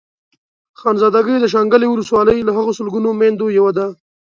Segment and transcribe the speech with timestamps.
[0.79, 3.87] خانزادګۍ د شانګلې ولسوالۍ له هغو سلګونو ميندو يوه ده.